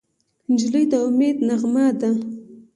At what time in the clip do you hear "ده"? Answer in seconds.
1.99-2.11